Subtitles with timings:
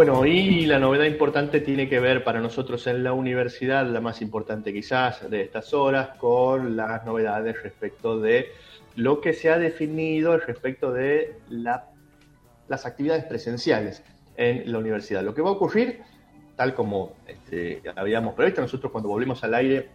[0.00, 4.22] Bueno, y la novedad importante tiene que ver para nosotros en la universidad, la más
[4.22, 8.52] importante quizás de estas horas, con las novedades respecto de
[8.94, 14.04] lo que se ha definido respecto de las actividades presenciales
[14.36, 15.24] en la universidad.
[15.24, 16.00] Lo que va a ocurrir,
[16.54, 19.88] tal como este, habíamos previsto, nosotros cuando volvimos al aire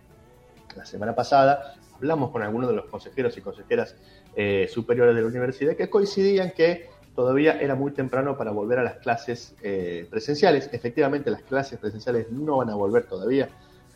[0.76, 3.96] la semana pasada, hablamos con algunos de los consejeros y consejeras
[4.36, 8.84] eh, superiores de la universidad que coincidían que todavía era muy temprano para volver a
[8.84, 10.70] las clases eh, presenciales.
[10.72, 13.50] Efectivamente, las clases presenciales no van a volver todavía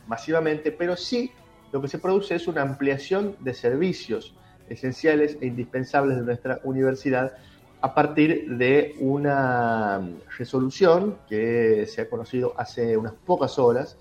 [0.07, 1.31] masivamente, pero sí
[1.71, 4.33] lo que se produce es una ampliación de servicios
[4.69, 7.33] esenciales e indispensables de nuestra universidad
[7.81, 10.01] a partir de una
[10.37, 13.97] resolución que se ha conocido hace unas pocas horas,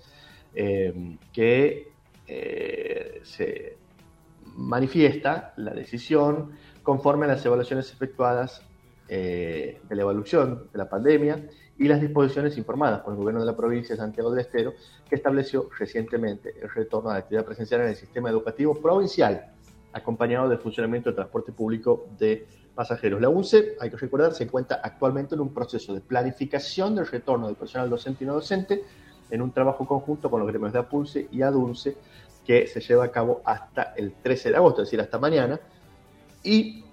[0.55, 1.91] eh, que
[2.25, 3.77] eh, se
[4.55, 8.66] manifiesta la decisión conforme a las evaluaciones efectuadas
[9.09, 11.47] eh, de la evaluación de la pandemia
[11.77, 14.73] y las disposiciones informadas por el gobierno de la provincia de Santiago del Estero,
[15.07, 19.53] que estableció recientemente el retorno a la actividad presencial en el sistema educativo provincial,
[19.93, 23.21] acompañado del funcionamiento del transporte público de pasajeros.
[23.21, 27.47] La UNCE, hay que recordar, se encuentra actualmente en un proceso de planificación del retorno
[27.47, 28.83] del personal docente y no docente,
[29.29, 31.97] en un trabajo conjunto con los gremios de APULCE y ADUNCE,
[32.45, 35.59] que se lleva a cabo hasta el 13 de agosto, es decir, hasta mañana,
[36.43, 36.85] y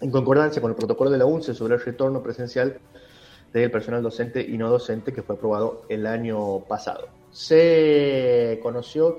[0.00, 2.78] en concordancia con el protocolo de la UNCE sobre el retorno presencial
[3.52, 7.08] del personal docente y no docente que fue aprobado el año pasado.
[7.30, 9.18] Se conoció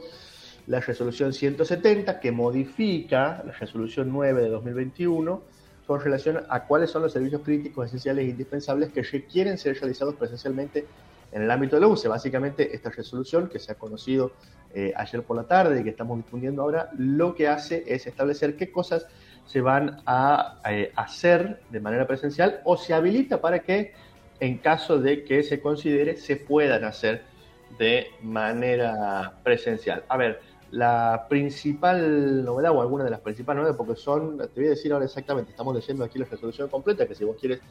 [0.67, 5.41] la resolución 170 que modifica la resolución 9 de 2021
[5.87, 10.13] con relación a cuáles son los servicios críticos, esenciales e indispensables que requieren ser realizados
[10.15, 10.85] presencialmente
[11.31, 12.07] en el ámbito de la UNCE.
[12.07, 14.31] Básicamente, esta resolución que se ha conocido
[14.73, 18.55] eh, ayer por la tarde y que estamos difundiendo ahora, lo que hace es establecer
[18.55, 19.07] qué cosas
[19.49, 23.93] se van a eh, hacer de manera presencial o se habilita para que
[24.39, 27.23] en caso de que se considere se puedan hacer
[27.79, 30.03] de manera presencial.
[30.07, 30.39] A ver,
[30.71, 34.93] la principal novedad o alguna de las principales novedades, porque son, te voy a decir
[34.93, 37.61] ahora exactamente, estamos leyendo aquí la resolución completa, que si vos quieres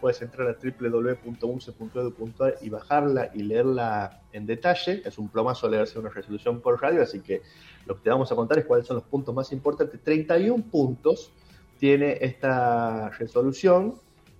[0.00, 5.02] puedes entrar a www.unce.edu.ar y bajarla y leerla en detalle.
[5.04, 7.42] Es un plomazo leerse una resolución por radio, así que
[7.86, 10.00] lo que te vamos a contar es cuáles son los puntos más importantes.
[10.02, 11.32] 31 puntos
[11.78, 13.94] tiene esta resolución,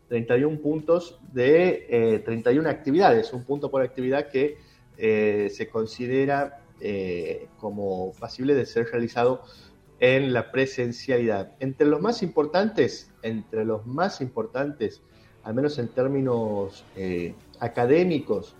[0.08, 4.58] 31 puntos de 31 eh, actividades, un punto por actividad que
[4.98, 9.42] eh, se considera eh, como pasible de ser realizado
[10.00, 11.52] en la presencialidad.
[11.60, 15.02] Entre los más importantes, entre los más importantes,
[15.42, 18.54] al menos en términos eh, académicos,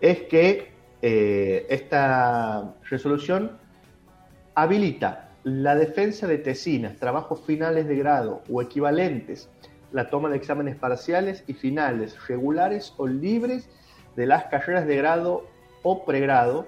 [0.00, 0.72] es que
[1.02, 3.58] eh, esta resolución
[4.54, 9.48] habilita la defensa de tesinas, trabajos finales de grado o equivalentes,
[9.92, 13.68] la toma de exámenes parciales y finales, regulares o libres
[14.16, 15.46] de las carreras de grado
[15.82, 16.66] o pregrado,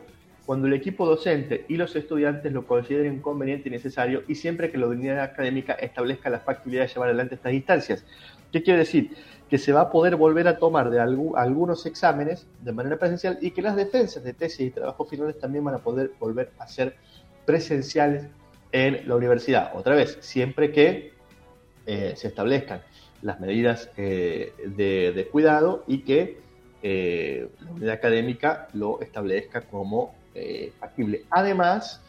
[0.49, 4.79] cuando el equipo docente y los estudiantes lo consideren conveniente y necesario y siempre que
[4.79, 8.05] la unidad académica establezca la factibilidad de llevar adelante estas instancias.
[8.51, 9.11] ¿Qué quiere decir?
[9.51, 13.51] Que se va a poder volver a tomar de algunos exámenes de manera presencial y
[13.51, 16.97] que las defensas de tesis y trabajos finales también van a poder volver a ser
[17.45, 18.25] presenciales
[18.73, 19.73] en la universidad.
[19.75, 21.13] Otra vez, siempre que
[21.85, 22.81] eh, se establezcan
[23.21, 26.39] las medidas eh, de, cuidado y que
[26.83, 30.17] eh, la unidad académica lo establezca como
[30.79, 31.25] factible.
[31.31, 32.01] Además,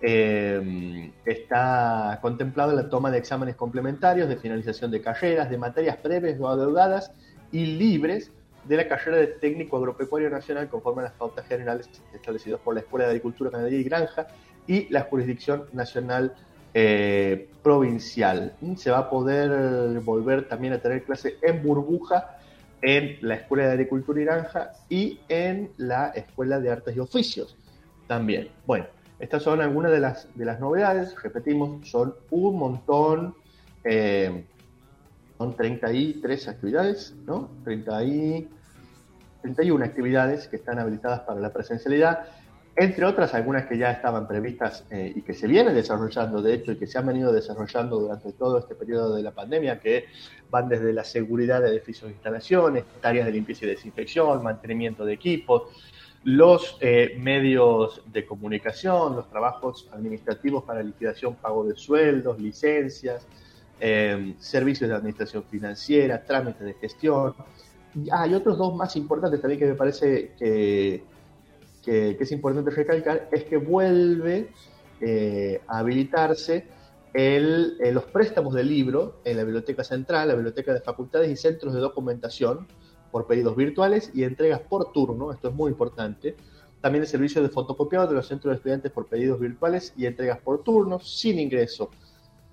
[0.00, 6.38] eh, está contemplado la toma de exámenes complementarios de finalización de carreras, de materias breves
[6.38, 7.12] o adeudadas
[7.50, 8.30] y libres
[8.64, 12.80] de la carrera de técnico agropecuario nacional conforme a las pautas generales establecidas por la
[12.80, 14.26] Escuela de Agricultura, Ganadería y Granja
[14.66, 16.34] y la jurisdicción nacional
[16.74, 18.54] eh, provincial.
[18.76, 22.38] Se va a poder volver también a tener clase en burbuja
[22.82, 27.56] en la Escuela de Agricultura y Granja y en la Escuela de Artes y Oficios
[28.06, 28.48] también.
[28.66, 28.86] Bueno,
[29.18, 33.34] estas son algunas de las, de las novedades, repetimos, son un montón,
[33.84, 34.44] eh,
[35.38, 37.50] son 33 actividades, ¿no?
[37.64, 38.48] 30 y,
[39.42, 42.26] 31 actividades que están habilitadas para la presencialidad,
[42.74, 46.72] entre otras algunas que ya estaban previstas eh, y que se vienen desarrollando, de hecho,
[46.72, 50.06] y que se han venido desarrollando durante todo este periodo de la pandemia, que
[50.50, 55.14] van desde la seguridad de edificios e instalaciones, tareas de limpieza y desinfección, mantenimiento de
[55.14, 55.62] equipos,
[56.26, 63.24] los eh, medios de comunicación, los trabajos administrativos para liquidación, pago de sueldos, licencias,
[63.78, 67.32] em, servicios de administración financiera, trámites de gestión.
[68.10, 71.04] Hay otros dos más importantes también que me parece que,
[71.84, 74.48] que, es importante recalcar, es que vuelve
[75.00, 76.66] eh, a habilitarse
[77.14, 81.72] el, los préstamos de libro en la Biblioteca Central, la Biblioteca de Facultades y Centros
[81.72, 82.66] de Documentación,
[83.16, 86.36] por pedidos virtuales y entregas por turno, esto es muy importante.
[86.82, 90.38] También el servicio de fotocopiado de los centros de estudiantes por pedidos virtuales y entregas
[90.38, 91.88] por turno, sin ingreso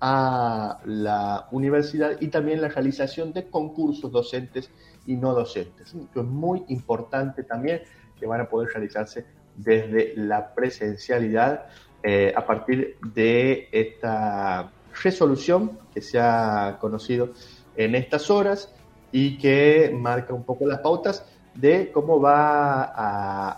[0.00, 4.70] a la universidad y también la realización de concursos docentes
[5.06, 5.92] y no docentes.
[5.92, 7.82] Esto es muy importante también
[8.18, 9.26] que van a poder realizarse
[9.56, 11.66] desde la presencialidad
[12.02, 14.72] eh, a partir de esta
[15.02, 17.32] resolución que se ha conocido
[17.76, 18.74] en estas horas
[19.16, 21.24] y que marca un poco las pautas
[21.54, 22.82] de cómo va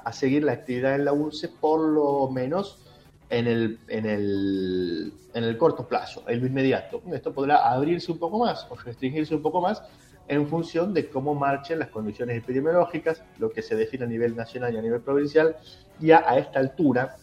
[0.04, 2.84] a, seguir la actividad en la UNCE, por lo menos
[3.30, 7.00] en el, en, el, en el corto plazo, en lo inmediato.
[7.10, 9.82] Esto podrá abrirse un poco más o restringirse un poco más
[10.28, 14.74] en función de cómo marchen las condiciones epidemiológicas, lo que se define a nivel nacional
[14.74, 15.56] y a nivel provincial.
[15.98, 17.16] Ya a esta altura,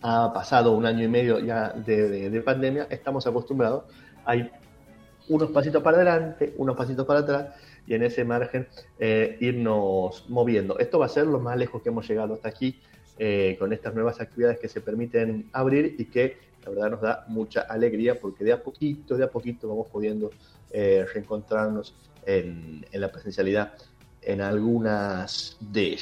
[0.00, 3.84] ha pasado un año y medio ya de, pandemia, estamos acostumbrados,
[4.24, 4.50] hay
[5.30, 7.46] unos pasitos para adelante, unos pasitos para atrás,
[7.86, 8.68] y en ese margen
[8.98, 10.78] eh, irnos moviendo.
[10.78, 12.78] Esto va a ser lo más lejos que hemos llegado hasta aquí
[13.18, 17.24] eh, con estas nuevas actividades que se permiten abrir y que la verdad nos da
[17.28, 20.30] mucha alegría porque de a poquito, de a poquito vamos pudiendo
[20.72, 21.94] eh, reencontrarnos
[22.26, 23.72] en, en la presencialidad
[24.22, 25.98] en algunas de ellas.